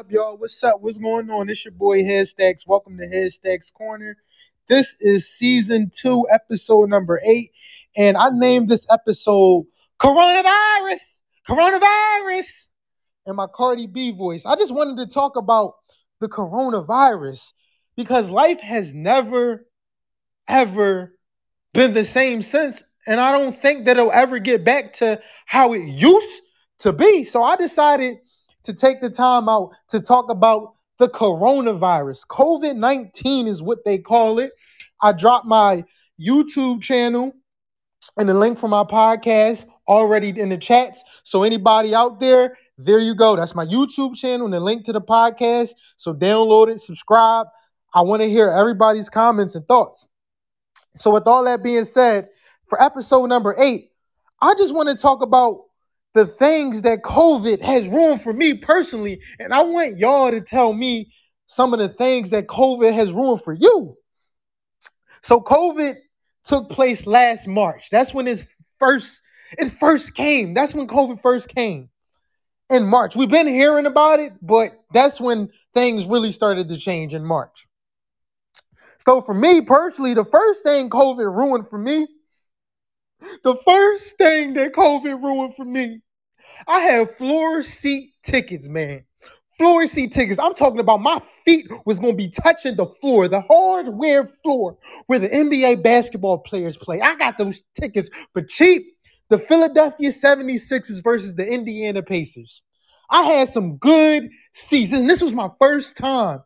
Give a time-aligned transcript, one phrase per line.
[0.00, 0.38] up, y'all?
[0.38, 0.80] What's up?
[0.80, 1.50] What's going on?
[1.50, 2.66] It's your boy Headstacks.
[2.66, 4.16] Welcome to Headstacks Corner.
[4.66, 7.52] This is season two, episode number eight,
[7.94, 9.66] and I named this episode
[9.98, 11.20] Coronavirus.
[11.46, 12.70] Coronavirus.
[13.26, 14.46] and my Cardi B voice.
[14.46, 15.74] I just wanted to talk about
[16.18, 17.52] the coronavirus
[17.94, 19.66] because life has never,
[20.48, 21.12] ever
[21.74, 22.82] been the same since.
[23.06, 26.40] And I don't think that it'll ever get back to how it used
[26.78, 27.22] to be.
[27.22, 28.16] So I decided
[28.70, 32.26] to take the time out to talk about the coronavirus.
[32.26, 34.52] COVID 19 is what they call it.
[35.02, 35.84] I dropped my
[36.20, 37.32] YouTube channel
[38.16, 41.02] and the link for my podcast already in the chats.
[41.24, 43.36] So, anybody out there, there you go.
[43.36, 45.70] That's my YouTube channel and the link to the podcast.
[45.96, 47.46] So, download it, subscribe.
[47.92, 50.06] I want to hear everybody's comments and thoughts.
[50.96, 52.28] So, with all that being said,
[52.66, 53.90] for episode number eight,
[54.40, 55.64] I just want to talk about
[56.14, 59.20] the things that COVID has ruined for me personally.
[59.38, 61.12] And I want y'all to tell me
[61.46, 63.96] some of the things that COVID has ruined for you.
[65.22, 65.96] So COVID
[66.44, 67.90] took place last March.
[67.90, 68.46] That's when it
[68.78, 69.22] first
[69.58, 70.54] it first came.
[70.54, 71.90] That's when COVID first came.
[72.68, 73.16] In March.
[73.16, 77.66] We've been hearing about it, but that's when things really started to change in March.
[78.98, 82.06] So for me personally, the first thing COVID ruined for me
[83.42, 86.00] the first thing that COVID ruined for me,
[86.66, 89.04] I had floor seat tickets, man.
[89.58, 90.40] Floor seat tickets.
[90.40, 94.78] I'm talking about my feet was going to be touching the floor, the hardware floor
[95.06, 97.00] where the NBA basketball players play.
[97.00, 98.82] I got those tickets for cheap.
[99.28, 102.62] The Philadelphia 76ers versus the Indiana Pacers.
[103.10, 106.40] I had some good seats, and this was my first time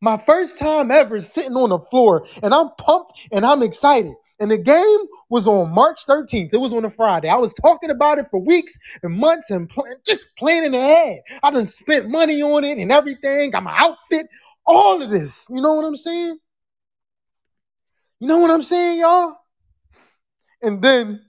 [0.00, 4.14] my first time ever sitting on the floor, and I'm pumped and I'm excited.
[4.40, 6.50] And the game was on March 13th.
[6.52, 7.28] It was on a Friday.
[7.28, 11.20] I was talking about it for weeks and months and pl- just planning ahead.
[11.42, 13.50] I done spent money on it and everything.
[13.50, 14.28] Got my outfit,
[14.64, 15.46] all of this.
[15.50, 16.38] You know what I'm saying?
[18.20, 19.36] You know what I'm saying, y'all?
[20.62, 21.22] And then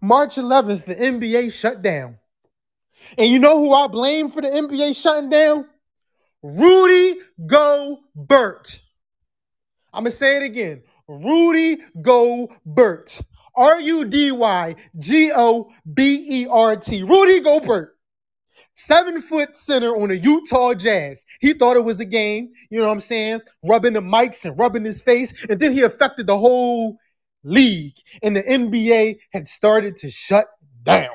[0.00, 2.18] March 11th, the NBA shut down.
[3.18, 5.66] And you know who I blame for the NBA shutting down?
[6.42, 8.80] Rudy Gobert.
[9.92, 10.82] I'm going to say it again.
[11.08, 13.20] Rudy Gobert.
[13.56, 17.02] R U D Y G O B E R T.
[17.02, 17.96] Rudy Gobert.
[18.74, 21.24] Seven foot center on the Utah Jazz.
[21.40, 23.42] He thought it was a game, you know what I'm saying?
[23.64, 25.32] Rubbing the mics and rubbing his face.
[25.48, 26.96] And then he affected the whole
[27.44, 27.94] league.
[28.22, 30.46] And the NBA had started to shut
[30.82, 31.14] down.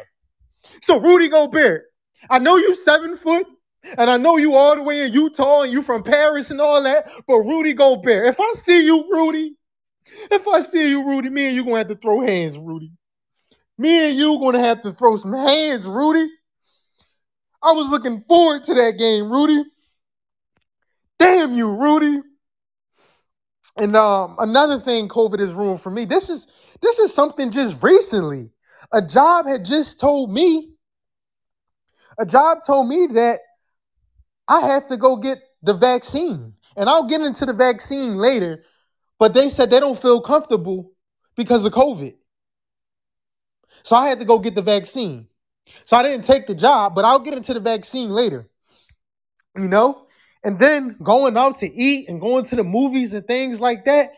[0.82, 1.84] So, Rudy Gobert,
[2.30, 3.46] I know you seven foot,
[3.98, 6.82] and I know you all the way in Utah and you from Paris and all
[6.84, 9.56] that, but Rudy Gobert, if I see you, Rudy,
[10.32, 12.92] if I see you, Rudy, me and you gonna have to throw hands, Rudy.
[13.78, 16.28] Me and you gonna have to throw some hands, Rudy.
[17.62, 19.64] I was looking forward to that game, Rudy.
[21.18, 22.22] Damn you, Rudy.
[23.76, 26.06] And um, another thing COVID has ruined for me.
[26.06, 26.48] This is
[26.82, 28.52] this is something just recently.
[28.92, 30.76] A job had just told me.
[32.18, 33.40] A job told me that
[34.48, 36.54] I have to go get the vaccine.
[36.76, 38.64] And I'll get into the vaccine later,
[39.20, 40.92] but they said they don't feel comfortable
[41.36, 42.16] because of COVID.
[43.84, 45.28] So I had to go get the vaccine.
[45.86, 48.50] So I didn't take the job, but I'll get into the vaccine later.
[49.56, 50.08] You know?
[50.44, 54.14] And then going out to eat and going to the movies and things like that,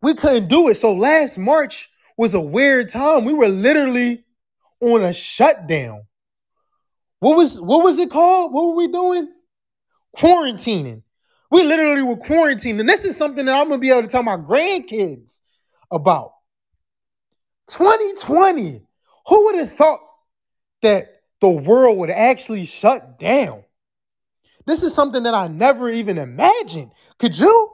[0.00, 0.76] we couldn't do it.
[0.76, 3.24] So last March was a weird time.
[3.24, 4.24] We were literally
[4.80, 6.02] on a shutdown.
[7.18, 8.52] What was what was it called?
[8.52, 9.28] What were we doing?
[10.16, 11.02] quarantining.
[11.50, 12.80] We literally were quarantined.
[12.80, 15.40] And this is something that I'm gonna be able to tell my grandkids
[15.90, 16.32] about.
[17.68, 18.82] 2020.
[19.28, 20.00] Who would have thought
[20.82, 23.64] that the world would actually shut down?
[24.66, 26.90] This is something that I never even imagined.
[27.18, 27.70] Could you?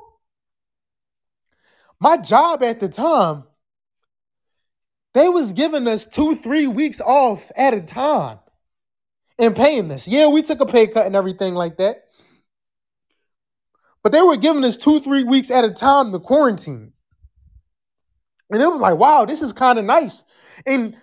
[2.00, 3.44] My job at the time,
[5.15, 8.38] they was giving us two, three weeks off at a time
[9.38, 10.09] and paying us.
[10.09, 12.05] Yeah, we took a pay cut and everything like that.
[14.02, 16.93] But they were giving us two, three weeks at a time to quarantine.
[18.50, 20.25] And it was like, wow, this is kind of nice.
[20.66, 20.96] And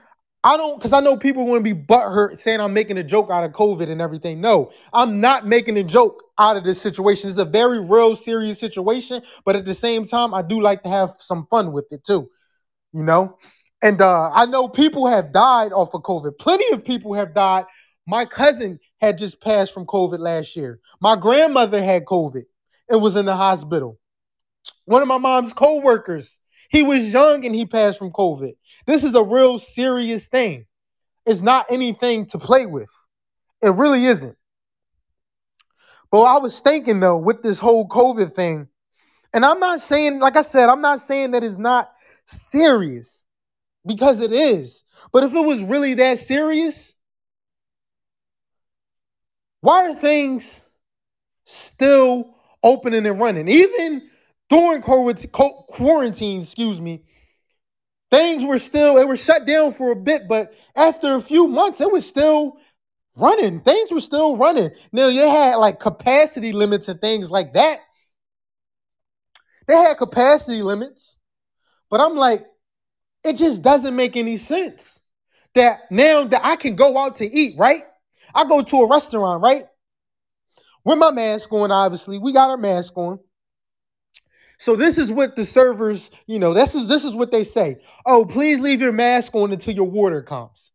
[0.43, 3.29] I don't, because I know people want to be butthurt saying I'm making a joke
[3.29, 4.39] out of COVID and everything.
[4.39, 7.29] No, I'm not making a joke out of this situation.
[7.29, 9.21] It's a very real, serious situation.
[9.45, 12.29] But at the same time, I do like to have some fun with it too,
[12.93, 13.37] you know?
[13.81, 16.37] And uh, I know people have died off of COVID.
[16.37, 17.65] Plenty of people have died.
[18.07, 20.79] My cousin had just passed from COVID last year.
[21.01, 22.43] My grandmother had COVID
[22.89, 23.99] and was in the hospital.
[24.85, 26.39] One of my mom's co-workers,
[26.69, 28.53] he was young and he passed from COVID.
[28.85, 30.65] This is a real serious thing.
[31.25, 32.89] It's not anything to play with.
[33.61, 34.35] It really isn't.
[36.11, 38.67] But I was thinking though, with this whole COVID thing,
[39.31, 41.91] and I'm not saying, like I said, I'm not saying that it's not
[42.25, 43.25] serious
[43.85, 44.83] because it is.
[45.11, 46.95] But if it was really that serious,
[49.61, 50.63] why are things
[51.45, 53.47] still opening and running?
[53.47, 54.09] Even
[54.49, 57.03] during quarantine, excuse me,
[58.11, 61.81] things were still, it was shut down for a bit, but after a few months,
[61.81, 62.57] it was still
[63.15, 63.61] running.
[63.61, 64.71] Things were still running.
[64.91, 67.79] Now, they had like capacity limits and things like that.
[69.67, 71.17] They had capacity limits,
[71.91, 72.45] but I'm like,
[73.23, 74.99] it just doesn't make any sense
[75.53, 77.83] that now that I can go out to eat, right?
[78.33, 79.65] I go to a restaurant, right?
[80.83, 82.17] With my mask on, obviously.
[82.17, 83.19] We got our mask on.
[84.59, 87.77] So this is what the servers, you know, this is this is what they say.
[88.05, 90.71] Oh, please leave your mask on until your water comes.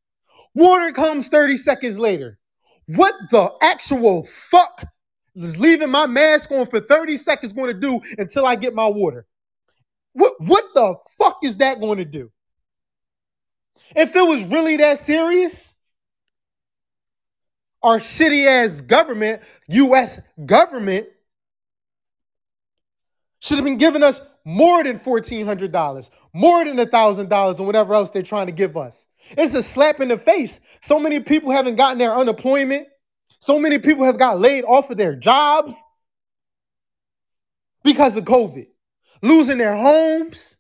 [0.55, 2.39] Water comes 30 seconds later.
[2.87, 4.87] What the actual fuck
[5.35, 8.87] is leaving my mask on for 30 seconds going to do until I get my
[8.87, 9.27] water?
[10.15, 12.31] What what the fuck is that going to do?
[13.95, 15.74] If it was really that serious,
[17.85, 21.07] our shitty ass government, US government,
[23.41, 28.23] should have been giving us more than $1,400, more than $1,000, and whatever else they're
[28.23, 29.07] trying to give us.
[29.31, 30.61] It's a slap in the face.
[30.81, 32.89] So many people haven't gotten their unemployment.
[33.41, 35.77] So many people have got laid off of their jobs
[37.83, 38.67] because of COVID,
[39.21, 40.57] losing their homes.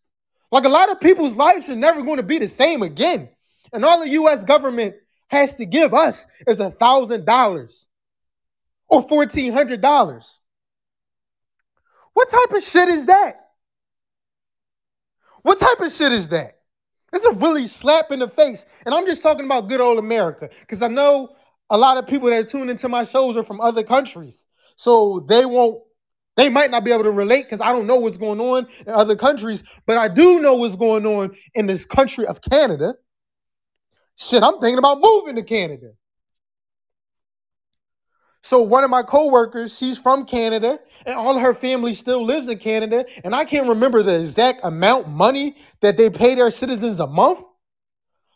[0.52, 3.30] Like a lot of people's lives are never going to be the same again.
[3.72, 4.94] And all the US government
[5.28, 7.86] has to give us is a $1,000
[8.88, 10.38] or $1,400.
[12.12, 13.40] What type of shit is that?
[15.42, 16.58] What type of shit is that?
[17.12, 18.66] It's a really slap in the face.
[18.84, 21.36] And I'm just talking about good old America because I know
[21.70, 24.46] a lot of people that tune into my shows are from other countries.
[24.76, 25.80] So they won't,
[26.36, 28.92] they might not be able to relate because I don't know what's going on in
[28.92, 32.94] other countries, but I do know what's going on in this country of Canada.
[34.16, 35.92] Shit, I'm thinking about moving to Canada.
[38.42, 42.58] So one of my coworkers, she's from Canada, and all her family still lives in
[42.58, 47.06] Canada, and I can't remember the exact amount money that they pay their citizens a
[47.06, 47.40] month.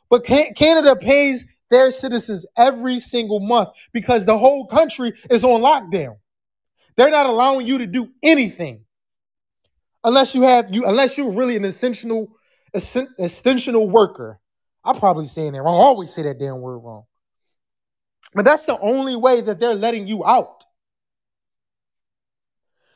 [0.09, 6.17] But Canada pays their citizens every single month because the whole country is on lockdown.
[6.97, 8.87] They're not allowing you to do anything
[10.03, 12.29] unless you have you unless you're really an essential
[12.75, 14.41] essential worker.
[14.89, 15.75] I'm probably saying that wrong.
[15.75, 17.05] I always say that damn word wrong.
[18.35, 20.65] But that's the only way that they're letting you out.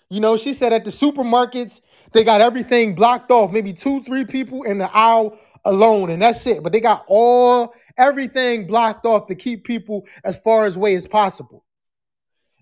[0.08, 4.24] You know, she said at the supermarkets, they got everything blocked off, maybe two, three
[4.24, 6.62] people in the aisle alone, and that's it.
[6.62, 11.06] But they got all everything blocked off to keep people as far as away as
[11.06, 11.64] possible.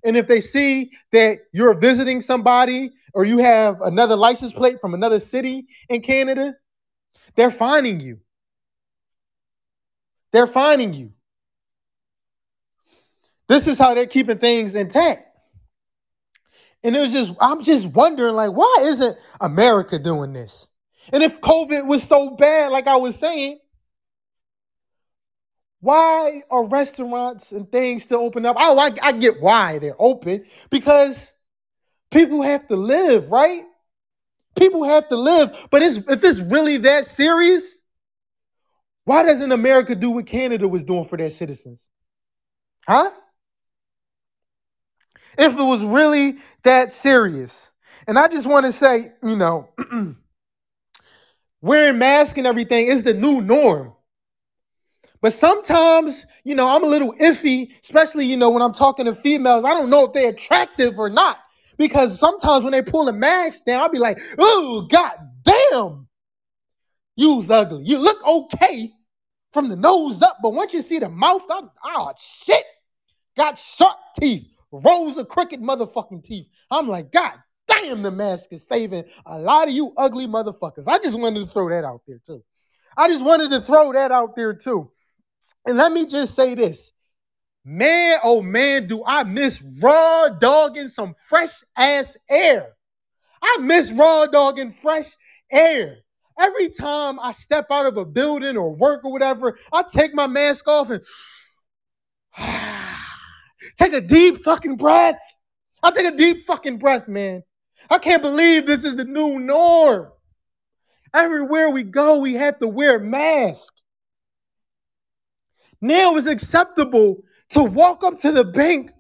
[0.03, 4.94] And if they see that you're visiting somebody or you have another license plate from
[4.94, 6.55] another city in Canada,
[7.37, 8.19] they're finding you.
[10.32, 11.12] They're finding you.
[13.49, 15.27] This is how they're keeping things intact.
[16.82, 20.69] And it was just, I'm just wondering, like, why isn't America doing this?
[21.12, 23.59] And if COVID was so bad, like I was saying,
[25.81, 28.56] why are restaurants and things still open up?
[28.59, 31.35] Oh, I, I get why they're open because
[32.11, 33.62] people have to live, right?
[34.57, 35.69] People have to live.
[35.71, 37.79] But it's, if it's really that serious,
[39.11, 41.90] why doesn't America do what Canada was doing for their citizens?
[42.87, 43.11] Huh?
[45.37, 47.73] if it was really that serious.
[48.07, 49.69] And I just want to say, you know,
[51.61, 53.95] wearing masks and everything is the new norm.
[55.21, 59.14] But sometimes, you know, I'm a little iffy, especially, you know, when I'm talking to
[59.17, 59.64] females.
[59.64, 61.37] I don't know if they're attractive or not.
[61.79, 66.07] Because sometimes when they pull the mask down, I'll be like, oh, god damn.
[67.17, 67.85] You's ugly.
[67.85, 68.93] You look okay
[69.52, 72.12] from the nose up, but once you see the mouth, I'm, oh,
[72.45, 72.64] shit.
[73.37, 76.47] Got sharp teeth rows of crooked motherfucking teeth.
[76.71, 77.33] I'm like, God
[77.66, 80.88] damn, the mask is saving a lot of you ugly motherfuckers.
[80.88, 82.42] I just wanted to throw that out there too.
[82.97, 84.90] I just wanted to throw that out there too.
[85.66, 86.92] And let me just say this.
[87.64, 92.69] Man, oh man, do I miss raw dogging some fresh ass air.
[93.42, 95.07] I miss raw dogging fresh
[95.50, 95.99] air.
[96.38, 100.26] Every time I step out of a building or work or whatever, I take my
[100.26, 101.02] mask off and
[103.78, 105.18] Take a deep fucking breath.
[105.82, 107.42] I'll take a deep fucking breath, man.
[107.88, 110.10] I can't believe this is the new norm.
[111.12, 113.75] Everywhere we go, we have to wear a mask.
[115.80, 118.90] Now it's acceptable to walk up to the bank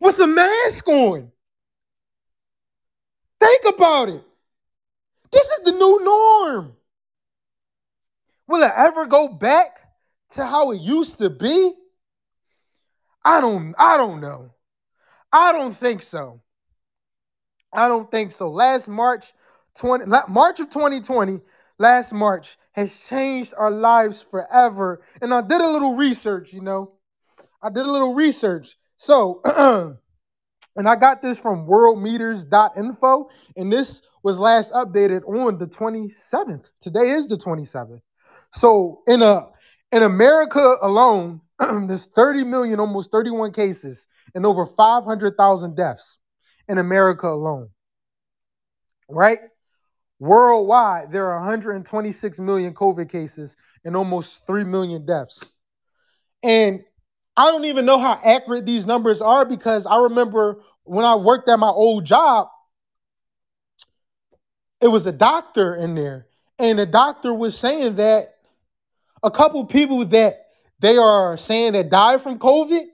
[0.00, 1.30] with a mask on.
[3.38, 4.24] Think about it.
[5.32, 6.72] This is the new norm.
[8.48, 9.78] Will it ever go back
[10.30, 11.72] to how it used to be?
[13.24, 14.50] I don't I don't know.
[15.32, 16.40] I don't think so.
[17.72, 18.50] I don't think so.
[18.50, 19.32] Last March
[19.76, 21.40] 20 March of 2020,
[21.78, 25.02] last March has changed our lives forever.
[25.22, 26.92] And I did a little research, you know.
[27.62, 28.76] I did a little research.
[28.96, 29.40] So,
[30.76, 36.70] and I got this from worldometers.info and this was last updated on the 27th.
[36.80, 38.00] Today is the 27th.
[38.52, 39.48] So, in a
[39.92, 46.18] in America alone, there's 30 million, almost 31 cases, and over 500,000 deaths
[46.68, 47.68] in America alone.
[49.08, 49.40] Right?
[50.20, 55.50] Worldwide, there are 126 million COVID cases and almost 3 million deaths.
[56.42, 56.80] And
[57.36, 61.48] I don't even know how accurate these numbers are because I remember when I worked
[61.48, 62.48] at my old job,
[64.80, 66.26] it was a doctor in there,
[66.58, 68.34] and the doctor was saying that
[69.22, 70.46] a couple people that
[70.80, 72.86] they are saying that died from COVID,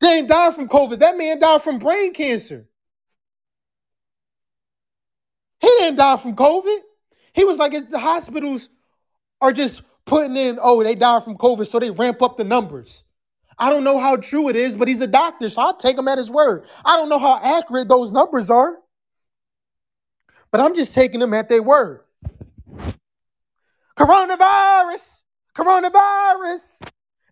[0.00, 0.98] they ain't died from COVID.
[0.98, 2.66] That man died from brain cancer.
[5.60, 6.78] He didn't die from COVID.
[7.34, 8.70] He was like, the hospitals
[9.40, 13.04] are just putting in, oh, they died from COVID, so they ramp up the numbers.
[13.56, 16.08] I don't know how true it is, but he's a doctor, so I'll take him
[16.08, 16.66] at his word.
[16.84, 18.76] I don't know how accurate those numbers are,
[20.50, 22.00] but I'm just taking them at their word.
[23.96, 25.22] Coronavirus,
[25.56, 26.80] coronavirus.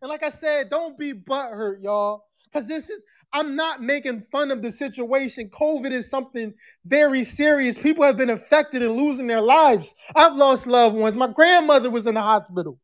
[0.01, 4.51] And like I said, don't be butthurt, y'all, because this is, I'm not making fun
[4.51, 5.51] of the situation.
[5.51, 6.55] COVID is something
[6.87, 7.77] very serious.
[7.77, 9.95] People have been affected and losing their lives.
[10.17, 11.17] I've lost loved ones.
[11.17, 12.79] My grandmother was in the hospital.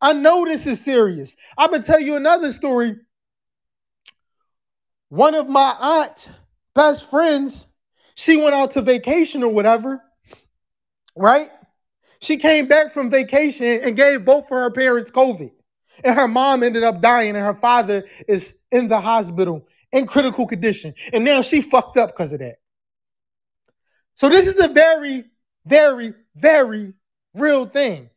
[0.00, 1.36] I know this is serious.
[1.58, 2.96] I'm gonna tell you another story.
[5.10, 6.28] One of my aunt
[6.74, 7.66] best friends,
[8.14, 10.00] she went out to vacation or whatever,
[11.16, 11.50] right?
[12.20, 15.50] She came back from vacation and gave both of her parents COVID.
[16.04, 20.46] And her mom ended up dying, and her father is in the hospital in critical
[20.46, 20.94] condition.
[21.12, 22.56] And now she fucked up because of that.
[24.14, 25.24] So, this is a very,
[25.64, 26.92] very, very
[27.34, 28.10] real thing.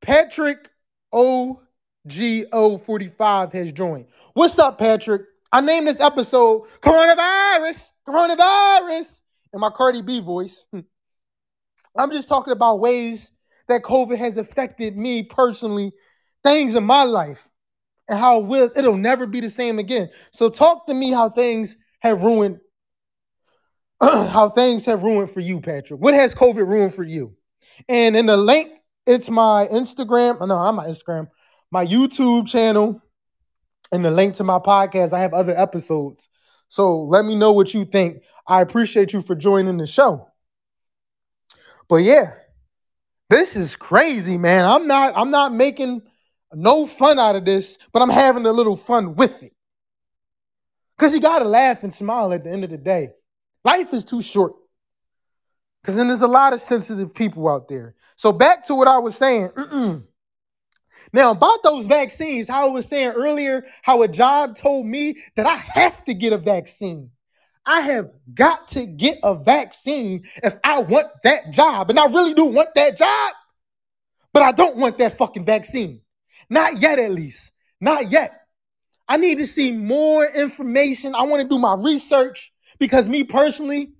[0.00, 0.70] Patrick
[1.12, 4.06] OGO45 has joined.
[4.34, 5.22] What's up, Patrick?
[5.52, 9.20] I named this episode Coronavirus, Coronavirus,
[9.52, 10.66] in my Cardi B voice.
[11.98, 13.30] I'm just talking about ways
[13.68, 15.92] that COVID has affected me personally,
[16.46, 17.48] things in my life,
[18.08, 20.10] and how it will, it'll never be the same again.
[20.32, 22.58] So talk to me how things have ruined,
[24.00, 26.00] how things have ruined for you, Patrick.
[26.00, 27.34] What has COVID ruined for you?
[27.88, 28.70] And in the link
[29.06, 30.40] it's my Instagram.
[30.40, 31.28] No, not my Instagram.
[31.70, 33.00] My YouTube channel
[33.92, 35.12] and the link to my podcast.
[35.12, 36.28] I have other episodes.
[36.68, 38.22] So let me know what you think.
[38.46, 40.28] I appreciate you for joining the show.
[41.88, 42.32] But yeah,
[43.30, 44.64] this is crazy, man.
[44.64, 46.02] I'm not I'm not making
[46.56, 49.52] no fun out of this, but I'm having a little fun with it.
[50.98, 53.10] Cuz you got to laugh and smile at the end of the day.
[53.64, 54.54] Life is too short.
[55.84, 57.94] Cuz then there's a lot of sensitive people out there.
[58.16, 59.48] So back to what I was saying.
[59.50, 60.04] Mm-mm.
[61.12, 65.46] Now, about those vaccines, how I was saying earlier, how a job told me that
[65.46, 67.10] I have to get a vaccine.
[67.66, 71.90] I have got to get a vaccine if I want that job.
[71.90, 73.34] And I really do want that job,
[74.32, 76.00] but I don't want that fucking vaccine.
[76.48, 77.52] Not yet, at least.
[77.80, 78.42] Not yet.
[79.08, 81.14] I need to see more information.
[81.14, 83.92] I want to do my research because, me personally,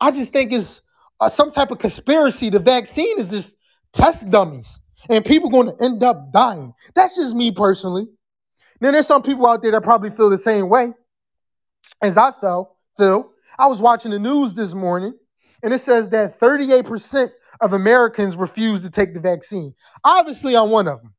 [0.00, 0.82] I just think it's
[1.20, 2.50] uh, some type of conspiracy.
[2.50, 3.56] The vaccine is just
[3.92, 6.72] test dummies, and people going to end up dying.
[6.94, 8.06] That's just me personally.
[8.80, 10.92] Then there's some people out there that probably feel the same way
[12.02, 12.76] as I felt.
[12.96, 15.14] Phil, I was watching the news this morning,
[15.62, 17.30] and it says that 38%
[17.60, 19.74] of Americans refuse to take the vaccine.
[20.04, 21.14] Obviously, I'm one of them.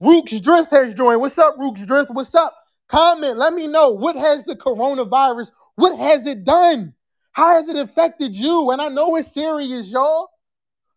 [0.00, 1.20] Rooks Drift has joined.
[1.20, 2.10] What's up, Rooks Drift?
[2.10, 2.56] What's up?
[2.88, 3.36] Comment.
[3.36, 3.90] Let me know.
[3.90, 5.52] What has the coronavirus?
[5.76, 6.94] What has it done?
[7.32, 8.70] How has it affected you?
[8.70, 10.30] And I know it's serious, y'all.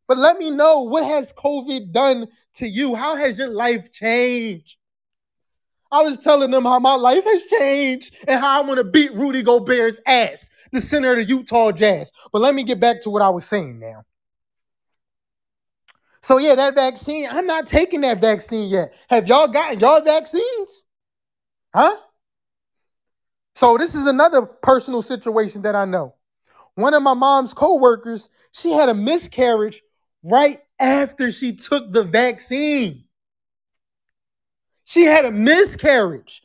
[0.07, 2.95] But let me know what has COVID done to you?
[2.95, 4.77] How has your life changed?
[5.91, 9.13] I was telling them how my life has changed and how I want to beat
[9.13, 12.11] Rudy Gobert's ass, the center of the Utah Jazz.
[12.31, 14.03] But let me get back to what I was saying now.
[16.23, 18.93] So yeah, that vaccine, I'm not taking that vaccine yet.
[19.09, 20.85] Have y'all gotten y'all vaccines?
[21.75, 21.97] Huh?
[23.55, 26.15] So this is another personal situation that I know.
[26.75, 29.83] One of my mom's co-workers, she had a miscarriage
[30.23, 33.03] right after she took the vaccine.
[34.85, 36.41] She had a miscarriage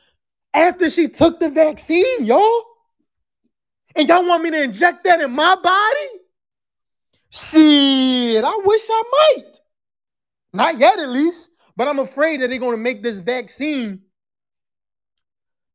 [0.55, 2.65] after she took the vaccine, y'all.
[3.95, 6.25] And y'all want me to inject that in my body?
[7.31, 9.03] Shit, I wish I
[9.37, 9.61] might.
[10.53, 11.51] Not yet, at least.
[11.77, 14.03] But I'm afraid that they're going to make this vaccine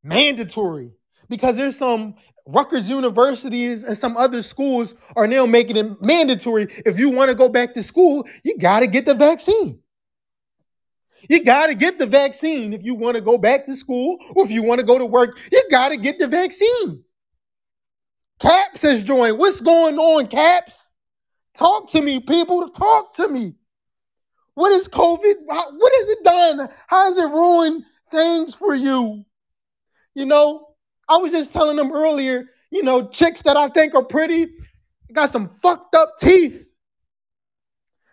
[0.04, 0.92] mandatory
[1.30, 2.16] because there's some
[2.46, 6.68] Rutgers universities and some other schools are now making it mandatory.
[6.86, 9.80] If you want to go back to school, you got to get the vaccine.
[11.30, 14.44] You got to get the vaccine if you want to go back to school or
[14.44, 15.40] if you want to go to work.
[15.52, 17.04] You got to get the vaccine.
[18.40, 19.38] Caps has joined.
[19.38, 20.92] What's going on, Caps?
[21.54, 22.70] Talk to me, people.
[22.70, 23.54] Talk to me.
[24.56, 25.36] What is COVID?
[25.46, 26.70] What has it done?
[26.88, 29.26] How has it ruined things for you?
[30.16, 30.68] You know,
[31.10, 34.48] I was just telling them earlier, you know, chicks that I think are pretty
[35.14, 36.66] got some fucked up teeth.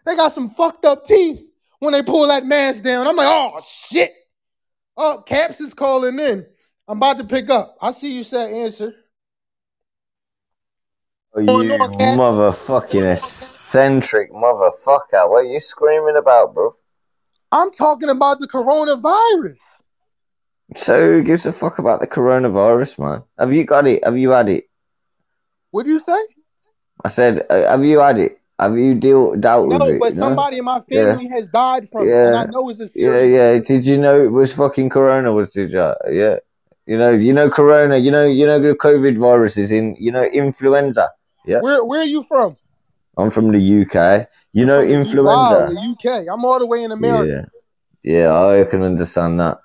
[0.05, 1.43] They got some fucked up teeth
[1.79, 3.07] when they pull that mask down.
[3.07, 4.13] I'm like, oh shit.
[4.97, 6.47] Oh, Caps is calling in.
[6.87, 7.77] I'm about to pick up.
[7.81, 8.95] I see you said answer.
[11.33, 15.31] Oh, you motherfucking eccentric motherfucker.
[15.31, 16.75] What are you screaming about, bro?
[17.53, 19.81] I'm talking about the coronavirus.
[20.77, 23.23] So who gives a fuck about the coronavirus, man?
[23.39, 24.05] Have you got it?
[24.05, 24.65] Have you had it?
[25.71, 26.19] What do you say?
[27.05, 28.41] I said, uh, have you had it?
[28.59, 29.93] Have you deal dealt no, with it?
[29.95, 31.37] No, but somebody in my family yeah.
[31.37, 32.25] has died from yeah.
[32.25, 33.33] it, and I know it's a serious.
[33.33, 33.59] Yeah, yeah.
[33.59, 35.33] Did you know it was fucking corona?
[35.33, 35.95] Was did you?
[36.11, 36.37] Yeah.
[36.87, 37.97] You know, you know, corona.
[37.97, 39.97] You know, you know, the COVID virus is in.
[39.99, 41.11] You know, influenza.
[41.45, 41.61] Yeah.
[41.61, 42.57] Where Where are you from?
[43.17, 44.29] I'm from the UK.
[44.53, 45.73] You know, influenza.
[45.75, 46.27] Wow, UK.
[46.31, 47.49] I'm all the way in America.
[48.03, 48.25] Yeah.
[48.27, 49.59] Yeah, I can understand that.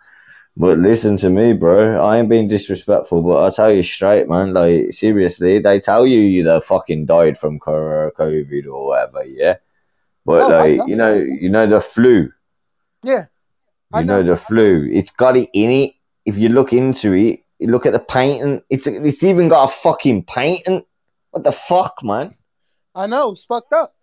[0.58, 2.01] But listen to me, bro.
[2.01, 4.53] I ain't being disrespectful, but I tell you straight, man.
[4.53, 9.55] Like seriously, they tell you you the fucking died from COVID or whatever, yeah.
[10.25, 12.32] But oh, like you know, you know the flu.
[13.03, 13.25] Yeah.
[13.94, 14.22] I you know.
[14.22, 14.89] know the flu.
[14.91, 15.94] It's got it in it.
[16.25, 18.62] If you look into it, you look at the painting.
[18.70, 20.85] It's it's even got a fucking patent.
[21.35, 22.33] What the fuck, man?
[22.95, 23.33] I know.
[23.33, 23.93] It's fucked up.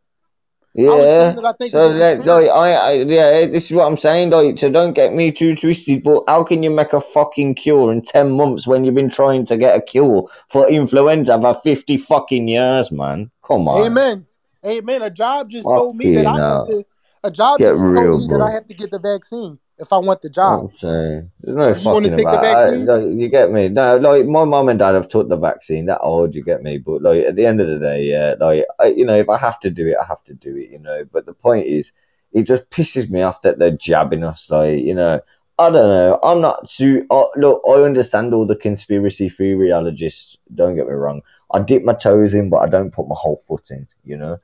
[0.75, 1.33] Yeah.
[1.35, 4.29] so like, like I, I, yeah, this is what I'm saying.
[4.29, 6.03] Like, so don't get me too twisted.
[6.03, 9.47] But how can you make a fucking cure in ten months when you've been trying
[9.47, 13.31] to get a cure for influenza for fifty fucking years, man?
[13.43, 13.87] Come on.
[13.87, 14.27] Amen.
[14.67, 15.01] Amen.
[15.01, 16.85] A job just Fuck told me that I have to.
[17.25, 18.39] A job get just real, told me bro.
[18.39, 20.71] that I have to get the vaccine if I want the job.
[20.71, 22.45] I'm saying there's no you fucking about.
[22.45, 23.69] I, like, you get me?
[23.69, 25.87] No, like my mom and dad have took the vaccine.
[25.87, 26.79] That old, you get me?
[26.79, 29.37] But like at the end of the day, yeah, like I, you know, if I
[29.37, 30.71] have to do it, I have to do it.
[30.71, 31.05] You know.
[31.13, 31.93] But the point is,
[32.33, 34.51] it just pisses me off that they're jabbing us.
[34.51, 35.21] Like you know,
[35.59, 36.19] I don't know.
[36.23, 37.05] I'm not too.
[37.11, 40.37] Uh, look, I understand all the conspiracy theoryologists.
[40.55, 41.23] Don't get me wrong.
[41.53, 43.89] I dip my toes in, but I don't put my whole foot in.
[44.05, 44.39] You know.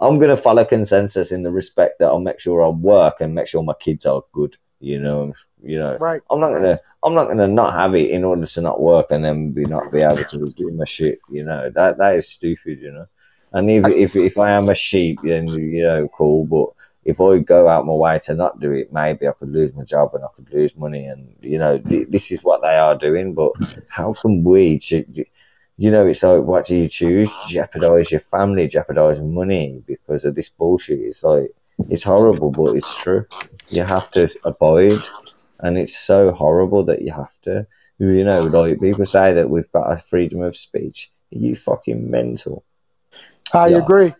[0.00, 3.46] I'm gonna follow consensus in the respect that I'll make sure I work and make
[3.46, 5.96] sure my kids are good you know, you know.
[5.98, 6.20] Right.
[6.30, 6.78] I'm not gonna.
[7.02, 9.90] I'm not gonna not have it in order to not work and then be not
[9.90, 11.18] be able to do my shit.
[11.30, 12.80] You know that that is stupid.
[12.80, 13.06] You know.
[13.52, 16.44] And if if if I am a sheep, then you know, cool.
[16.44, 19.74] But if I go out my way to not do it, maybe I could lose
[19.74, 21.06] my job and I could lose money.
[21.06, 23.34] And you know, th- this is what they are doing.
[23.34, 23.52] But
[23.88, 24.80] how can we?
[25.76, 27.30] You know, it's like, what do you choose?
[27.48, 31.00] Jeopardize your family, jeopardize money because of this bullshit.
[31.00, 31.50] It's like
[31.88, 33.26] it's horrible, but it's true.
[33.70, 35.02] You have to avoid,
[35.60, 37.66] and it's so horrible that you have to.
[37.98, 41.10] You know, like people say that we've got a freedom of speech.
[41.34, 42.64] Are you fucking mental?
[43.52, 43.78] I yeah.
[43.78, 44.14] agree.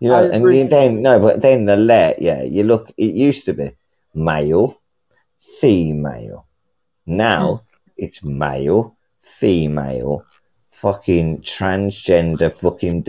[0.00, 2.92] You know, and then no, but then the let, yeah, you look.
[2.96, 3.72] It used to be
[4.14, 4.80] male,
[5.60, 6.46] female.
[7.06, 7.60] Now
[7.96, 10.26] it's male, female,
[10.70, 13.04] fucking transgender, fucking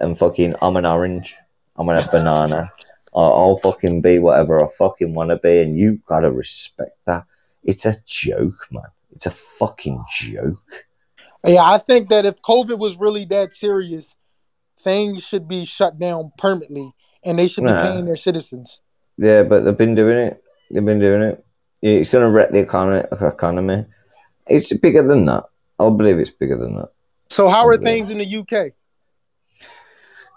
[0.00, 1.36] and fucking I'm an orange.
[1.78, 2.70] I'm a banana.
[3.14, 7.24] I'll, I'll fucking be whatever I fucking want to be, and you gotta respect that.
[7.64, 8.84] It's a joke, man.
[9.14, 10.86] It's a fucking joke.
[11.44, 14.16] Yeah, I think that if COVID was really that serious,
[14.80, 16.92] things should be shut down permanently,
[17.24, 17.82] and they should be nah.
[17.82, 18.82] paying their citizens.
[19.16, 20.42] Yeah, but they've been doing it.
[20.70, 21.44] They've been doing it.
[21.82, 23.04] It's going to wreck the economy.
[23.20, 23.86] Economy.
[24.46, 25.44] It's bigger than that.
[25.78, 26.90] I believe it's bigger than that.
[27.28, 28.72] So, how are things in the UK?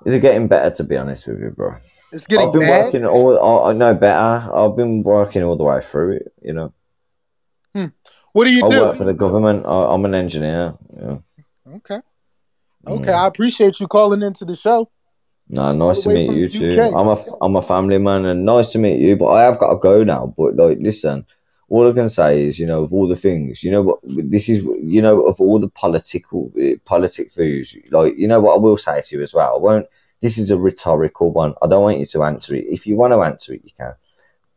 [0.05, 1.75] It's getting better, to be honest with you, bro.
[2.11, 2.85] It's getting I've been bad?
[2.85, 3.65] working all.
[3.65, 4.53] I know better.
[4.53, 6.33] I've been working all the way through it.
[6.41, 6.73] You know.
[7.73, 7.85] Hmm.
[8.33, 8.75] What do you I do?
[8.75, 9.65] I work for the government.
[9.65, 10.75] I, am an engineer.
[10.95, 11.17] Yeah.
[11.75, 11.99] Okay.
[12.87, 13.13] Okay, mm.
[13.13, 14.89] I appreciate you calling into the show.
[15.49, 16.79] No, nice to meet you too.
[16.81, 19.15] I'm a I'm a family man, and nice to meet you.
[19.17, 20.33] But I have got to go now.
[20.37, 21.25] But like, listen,
[21.69, 24.49] all I can say is, you know, of all the things, you know what, this
[24.49, 28.57] is, you know, of all the political eh, politic views, like, you know what I
[28.57, 29.55] will say to you as well.
[29.55, 29.85] I won't.
[30.21, 31.53] This is a rhetorical one.
[31.61, 32.65] I don't want you to answer it.
[32.67, 33.93] If you want to answer it, you can.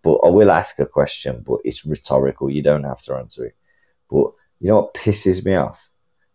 [0.03, 2.51] but I will ask a question, but it's rhetorical.
[2.51, 3.57] You don't have to answer it.
[4.11, 5.90] But you know what pisses me off?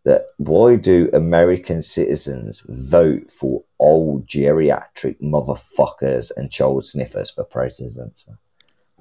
[0.06, 8.24] That why do American citizens vote for old geriatric motherfuckers and child sniffers for president?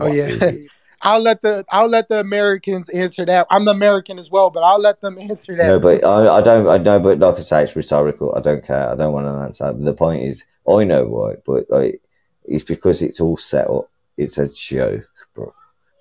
[0.00, 0.50] Oh yeah.
[1.06, 3.46] I'll let the I'll let the Americans answer that.
[3.48, 5.66] I'm American as well, but I'll let them answer that.
[5.66, 6.68] No, but I, I don't.
[6.68, 8.34] I know, but like I say, it's rhetorical.
[8.36, 8.90] I don't care.
[8.90, 9.72] I don't want an answer.
[9.72, 12.02] The point is, I know why, but like,
[12.44, 13.88] it's because it's all set up.
[14.16, 15.52] It's a joke, bro.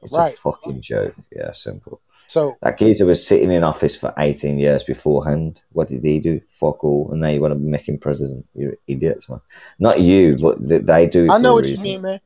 [0.02, 0.34] It's Right.
[0.34, 1.16] a fucking joke.
[1.36, 2.00] Yeah, simple.
[2.28, 5.62] so That geezer was sitting in office for 18 years beforehand.
[5.74, 6.42] What did he do?
[6.50, 7.10] Fuck all.
[7.12, 8.46] And now you want to make him president.
[8.56, 9.42] You're idiots, man.
[9.78, 11.28] Not you, but they do.
[11.30, 12.20] I know what you mean, man.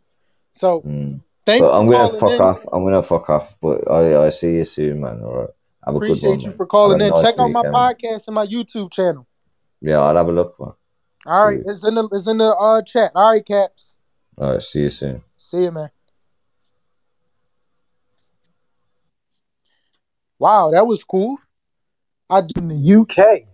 [0.53, 1.21] So Mm.
[1.49, 2.41] Thanks But I'm gonna fuck in.
[2.41, 2.65] off.
[2.71, 3.55] I'm gonna fuck off.
[3.61, 5.21] But I, I see you soon, man.
[5.23, 5.49] All right.
[5.85, 7.09] Have a good Appreciate you for calling in.
[7.09, 9.27] nice Check out my podcast and my YouTube channel.
[9.81, 10.73] Yeah, I'll have a look, man.
[11.25, 13.11] All right, it's in the it's in the uh chat.
[13.15, 13.97] All right, Caps.
[14.37, 14.61] All right.
[14.61, 15.21] See you soon.
[15.37, 15.89] See you, man.
[20.37, 21.37] Wow, that was cool.
[22.29, 23.47] I do in the UK.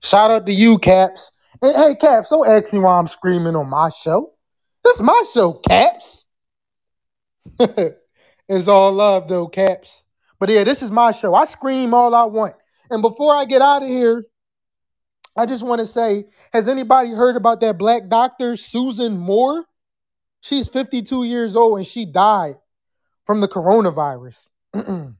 [0.00, 1.32] Shout out to you, Caps.
[1.60, 4.32] Hey, hey, Caps, don't ask me why I'm screaming on my show.
[4.84, 6.26] This is my show, Caps.
[8.48, 10.06] it's all love, though, Caps.
[10.38, 11.34] But yeah, this is my show.
[11.34, 12.54] I scream all I want.
[12.90, 14.24] And before I get out of here,
[15.36, 19.64] I just want to say, has anybody heard about that black doctor, Susan Moore?
[20.40, 22.56] She's 52 years old and she died
[23.24, 24.48] from the coronavirus.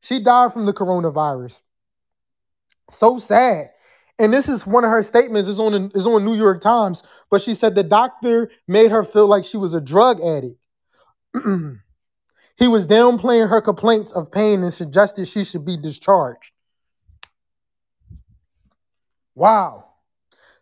[0.00, 1.62] she died from the coronavirus.
[2.90, 3.70] So sad.
[4.18, 7.40] And this is one of her statements is on is on New York Times, but
[7.40, 10.59] she said the doctor made her feel like she was a drug addict.
[12.56, 16.50] he was downplaying her complaints of pain and suggested she should be discharged.
[19.34, 19.86] Wow.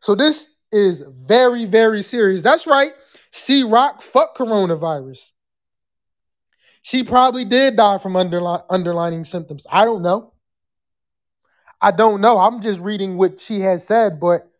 [0.00, 2.42] So this is very, very serious.
[2.42, 2.92] That's right.
[3.30, 5.32] C Rock, fuck coronavirus.
[6.82, 9.66] She probably did die from underli- underlining symptoms.
[9.70, 10.32] I don't know.
[11.80, 12.38] I don't know.
[12.38, 14.50] I'm just reading what she has said, but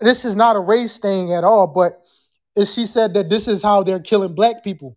[0.00, 1.66] this is not a race thing at all.
[1.66, 2.02] But
[2.56, 4.96] she said that this is how they're killing black people.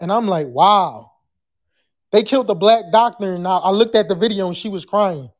[0.00, 1.12] And I'm like, wow.
[2.12, 4.84] They killed the black doctor, and I, I looked at the video and she was
[4.84, 5.30] crying.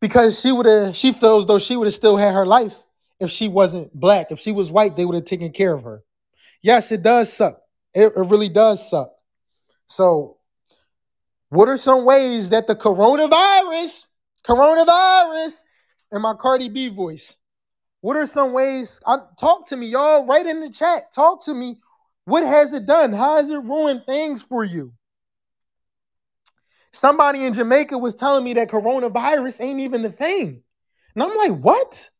[0.00, 2.76] Because she would have, she feels though she would have still had her life
[3.20, 4.32] if she wasn't black.
[4.32, 6.02] If she was white, they would have taken care of her.
[6.62, 7.60] Yes, it does suck.
[7.92, 9.12] It, it really does suck.
[9.86, 10.38] So,
[11.50, 14.06] what are some ways that the coronavirus,
[14.44, 15.64] coronavirus,
[16.12, 17.36] in my Cardi B voice,
[18.00, 19.00] what are some ways?
[19.06, 20.26] I, talk to me, y'all.
[20.26, 21.12] Right in the chat.
[21.12, 21.80] Talk to me.
[22.24, 23.12] What has it done?
[23.12, 24.92] How has it ruined things for you?
[26.92, 30.62] Somebody in Jamaica was telling me that coronavirus ain't even the thing.
[31.14, 32.10] And I'm like, what?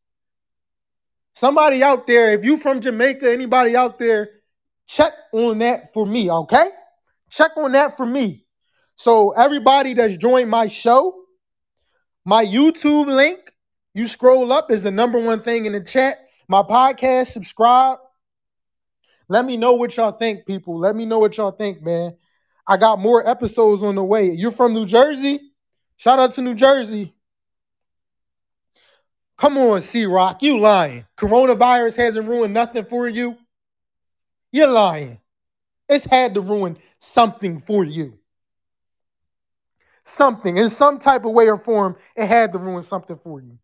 [1.34, 4.30] Somebody out there, if you from Jamaica, anybody out there,
[4.86, 6.68] check on that for me, okay?
[7.30, 8.44] Check on that for me.
[8.96, 11.14] So everybody that's joined my show,
[12.24, 13.38] my YouTube link,
[13.94, 16.18] you scroll up is the number one thing in the chat.
[16.48, 17.98] My podcast, subscribe.
[19.30, 20.76] Let me know what y'all think, people.
[20.76, 22.16] Let me know what y'all think, man.
[22.66, 24.32] I got more episodes on the way.
[24.32, 25.52] You're from New Jersey?
[25.96, 27.14] Shout out to New Jersey.
[29.36, 30.42] Come on, C Rock.
[30.42, 31.06] You lying.
[31.16, 33.36] Coronavirus hasn't ruined nothing for you.
[34.50, 35.20] You're lying.
[35.88, 38.18] It's had to ruin something for you.
[40.02, 43.60] Something in some type of way or form, it had to ruin something for you.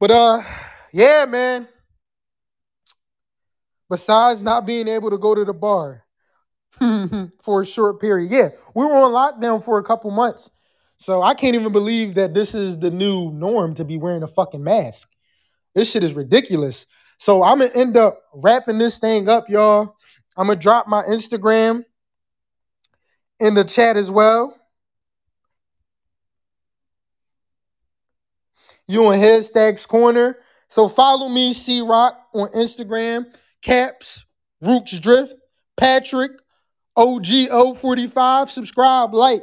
[0.00, 0.42] But uh,
[0.92, 1.68] yeah, man.
[3.90, 6.04] Besides not being able to go to the bar
[7.42, 10.48] for a short period, yeah, we were on lockdown for a couple months.
[10.96, 14.28] So I can't even believe that this is the new norm to be wearing a
[14.28, 15.10] fucking mask.
[15.74, 16.86] This shit is ridiculous.
[17.18, 19.96] So I'm gonna end up wrapping this thing up, y'all.
[20.36, 21.84] I'm gonna drop my Instagram
[23.40, 24.56] in the chat as well.
[28.86, 30.38] You on Headstacks Corner.
[30.68, 33.26] So follow me, C Rock, on Instagram,
[33.62, 34.26] Caps,
[34.60, 35.34] Rooks Drift,
[35.76, 36.32] Patrick,
[36.96, 38.48] OGO45.
[38.48, 39.42] Subscribe, like,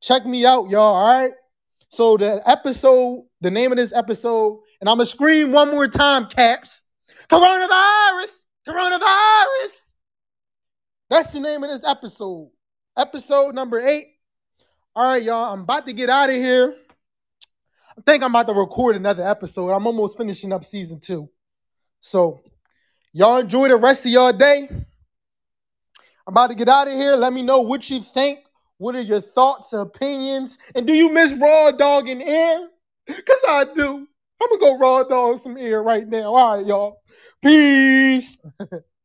[0.00, 0.94] check me out, y'all.
[0.96, 1.32] All right.
[1.88, 6.26] So the episode, the name of this episode, and I'm gonna scream one more time,
[6.26, 6.84] Caps.
[7.28, 8.44] Coronavirus!
[8.68, 9.90] Coronavirus!
[11.08, 12.50] That's the name of this episode.
[12.96, 14.06] Episode number eight.
[14.94, 15.52] All right, y'all.
[15.52, 16.74] I'm about to get out of here.
[17.96, 19.70] I think I'm about to record another episode.
[19.70, 21.30] I'm almost finishing up season two.
[22.00, 22.40] So,
[23.16, 24.68] y'all enjoy the rest of y'all day.
[24.70, 24.84] I'm
[26.26, 27.16] about to get out of here.
[27.16, 28.40] Let me know what you think.
[28.76, 30.58] What are your thoughts, opinions?
[30.74, 32.68] And do you miss Raw Dog in Air?
[33.06, 34.06] Because I do.
[34.42, 36.34] I'm gonna go raw dog some air right now.
[36.34, 37.00] All right, y'all.
[37.42, 38.38] Peace.